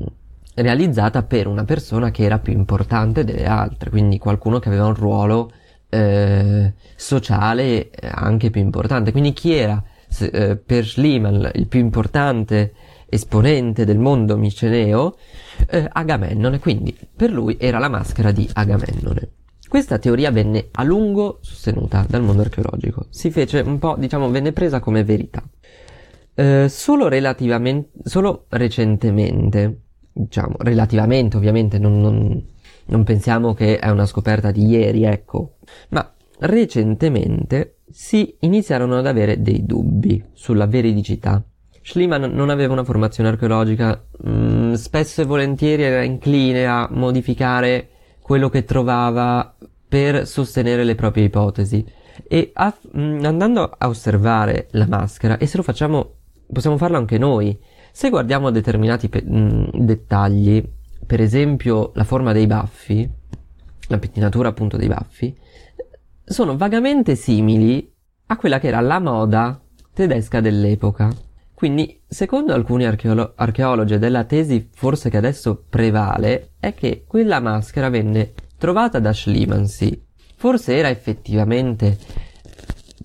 realizzata 0.63 1.23
per 1.23 1.47
una 1.47 1.65
persona 1.65 2.11
che 2.11 2.25
era 2.25 2.39
più 2.39 2.53
importante 2.53 3.25
delle 3.25 3.47
altre, 3.47 3.91
quindi 3.91 4.19
qualcuno 4.19 4.59
che 4.59 4.69
aveva 4.69 4.87
un 4.87 4.95
ruolo 4.95 5.53
eh, 5.89 6.73
sociale 6.95 7.91
anche 8.01 8.51
più 8.51 8.61
importante. 8.61 9.13
Quindi 9.13 9.33
chi 9.33 9.55
era 9.55 9.83
se, 10.09 10.27
eh, 10.27 10.57
per 10.57 10.87
Schliemann 10.87 11.47
il 11.55 11.67
più 11.67 11.81
importante 11.81 12.73
esponente 13.09 13.85
del 13.85 13.99
mondo 13.99 14.37
miceneo, 14.37 15.17
eh, 15.69 15.89
Agamennone, 15.91 16.59
quindi 16.59 16.97
per 17.15 17.31
lui 17.31 17.57
era 17.59 17.79
la 17.79 17.89
maschera 17.89 18.33
di 18.33 18.49
Agamennone. 18.53 19.31
Questa 19.69 19.99
teoria 19.99 20.31
venne 20.31 20.69
a 20.73 20.83
lungo 20.85 21.39
sostenuta 21.41 22.05
dal 22.09 22.23
mondo 22.23 22.43
archeologico, 22.43 23.07
si 23.11 23.31
fece 23.31 23.61
un 23.61 23.79
po', 23.79 23.97
diciamo, 23.99 24.31
venne 24.31 24.53
presa 24.53 24.81
come 24.81 25.05
verità. 25.05 25.43
Eh, 26.35 26.69
solo 26.69 27.09
relativamente, 27.09 27.91
solo 28.05 28.47
recentemente, 28.49 29.86
diciamo, 30.17 30.57
relativamente 30.59 31.37
ovviamente, 31.37 31.79
non, 31.79 32.01
non, 32.01 32.45
non 32.87 33.05
pensiamo 33.05 33.55
che 33.55 33.79
è 33.79 33.89
una 33.91 34.07
scoperta 34.07 34.51
di 34.51 34.67
ieri, 34.67 35.05
ecco, 35.05 35.57
ma 35.91 36.13
recentemente 36.39 37.79
si 37.91 38.37
iniziarono 38.41 38.99
ad 38.99 39.07
avere 39.07 39.41
dei 39.41 39.65
dubbi 39.65 40.23
sulla 40.33 40.67
veridicità 40.67 41.43
Schliemann 41.87 42.25
non 42.35 42.51
aveva 42.51 42.73
una 42.73 42.83
formazione 42.83 43.29
archeologica, 43.29 44.07
mh, 44.25 44.31
mm, 44.31 44.73
spesso 44.73 45.23
e 45.23 45.25
volentieri 45.25 45.85
era 45.85 46.03
incline 46.03 46.67
a 46.67 46.89
modificare 46.91 47.91
quello 48.21 48.49
che 48.49 48.65
trovava 48.65 49.55
per 49.87 50.27
sostenere 50.27 50.83
le 50.83 50.97
proprie 50.97 51.27
ipotesi. 51.27 51.87
E 52.27 52.51
a, 52.55 52.75
mm, 52.99 53.25
andando 53.25 53.71
a 53.79 53.87
osservare 53.87 54.67
la 54.73 54.89
maschera, 54.89 55.39
e 55.39 55.47
se 55.47 55.59
lo 55.59 55.63
facciamo, 55.63 56.15
possiamo 56.53 56.77
farlo 56.77 56.97
anche 56.97 57.19
noi, 57.19 57.57
se 57.97 58.11
guardiamo 58.11 58.51
determinati 58.51 59.09
pe- 59.09 59.23
mh, 59.25 59.39
mm, 59.39 59.69
dettagli, 59.73 60.63
per 61.07 61.23
esempio 61.23 61.93
la 61.95 62.05
forma 62.05 62.33
dei 62.33 62.47
baffi, 62.47 63.09
la 63.89 63.97
pettinatura 63.97 64.51
appunto 64.51 64.77
dei 64.77 64.87
baffi, 64.87 65.35
sono 66.23 66.59
vagamente 66.59 67.15
simili 67.15 67.91
a 68.27 68.37
quella 68.37 68.59
che 68.59 68.67
era 68.67 68.81
la 68.81 69.01
moda 69.01 69.59
tedesca 69.95 70.43
dell'epoca. 70.43 71.11
Quindi, 71.55 72.03
secondo 72.07 72.53
alcuni 72.53 72.85
archeolo- 72.85 73.33
archeologi 73.35 73.97
della 73.97 74.25
tesi 74.25 74.69
forse 74.71 75.09
che 75.09 75.17
adesso 75.17 75.65
prevale, 75.67 76.51
è 76.61 76.75
che 76.75 77.05
quella 77.07 77.41
maschera 77.41 77.89
venne 77.89 78.35
trovata 78.59 78.99
da 78.99 79.15
Schliemannsee. 79.15 80.03
Forse 80.35 80.77
era 80.77 80.91
effettivamente 80.91 81.97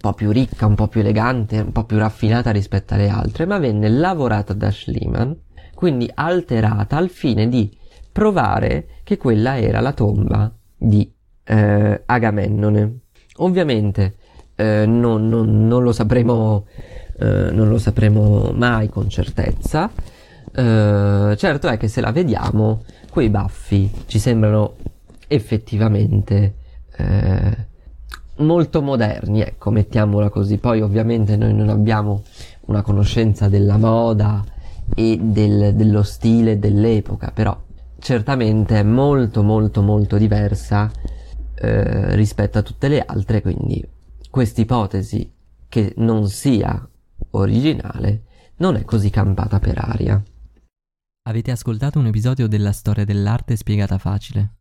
po' 0.01 0.13
più 0.13 0.31
ricca, 0.31 0.65
un 0.65 0.75
po' 0.75 0.87
più 0.87 0.99
elegante, 0.99 1.59
un 1.59 1.71
po' 1.71 1.85
più 1.85 1.97
raffinata 1.97 2.51
rispetto 2.51 2.95
alle 2.95 3.07
altre, 3.07 3.45
ma 3.45 3.59
venne 3.59 3.87
lavorata 3.87 4.53
da 4.53 4.71
Schliemann, 4.71 5.31
quindi 5.75 6.09
alterata 6.13 6.97
al 6.97 7.09
fine 7.09 7.47
di 7.47 7.71
provare 8.11 8.87
che 9.03 9.17
quella 9.17 9.57
era 9.57 9.79
la 9.79 9.93
tomba 9.93 10.51
di 10.75 11.09
eh, 11.43 12.01
Agamennone. 12.05 12.99
Ovviamente 13.37 14.15
eh, 14.55 14.85
non, 14.85 15.29
non, 15.29 15.67
non, 15.67 15.83
lo 15.83 15.91
sapremo, 15.91 16.65
eh, 17.19 17.51
non 17.51 17.69
lo 17.69 17.77
sapremo 17.77 18.51
mai 18.53 18.89
con 18.89 19.07
certezza. 19.07 19.89
Eh, 20.53 21.35
certo 21.37 21.67
è 21.67 21.77
che 21.77 21.87
se 21.87 22.01
la 22.01 22.11
vediamo, 22.11 22.83
quei 23.09 23.29
baffi 23.29 23.89
ci 24.07 24.19
sembrano 24.19 24.75
effettivamente 25.27 26.55
eh, 26.97 27.69
molto 28.41 28.81
moderni, 28.81 29.41
ecco, 29.41 29.71
mettiamola 29.71 30.29
così. 30.29 30.57
Poi 30.57 30.81
ovviamente 30.81 31.35
noi 31.37 31.53
non 31.53 31.69
abbiamo 31.69 32.23
una 32.65 32.81
conoscenza 32.81 33.47
della 33.47 33.77
moda 33.77 34.43
e 34.95 35.17
del, 35.21 35.73
dello 35.75 36.03
stile 36.03 36.59
dell'epoca, 36.59 37.31
però 37.31 37.59
certamente 37.99 38.79
è 38.79 38.83
molto 38.83 39.43
molto 39.43 39.81
molto 39.81 40.17
diversa 40.17 40.91
eh, 41.55 42.15
rispetto 42.15 42.57
a 42.57 42.61
tutte 42.61 42.87
le 42.87 43.03
altre, 43.05 43.41
quindi 43.41 43.87
questa 44.29 44.61
ipotesi 44.61 45.31
che 45.69 45.93
non 45.97 46.27
sia 46.27 46.87
originale 47.31 48.23
non 48.57 48.75
è 48.75 48.83
così 48.83 49.09
campata 49.09 49.59
per 49.59 49.77
aria. 49.77 50.21
Avete 51.23 51.51
ascoltato 51.51 51.99
un 51.99 52.07
episodio 52.07 52.47
della 52.47 52.71
storia 52.71 53.05
dell'arte 53.05 53.55
spiegata 53.55 53.97
facile, 53.97 54.60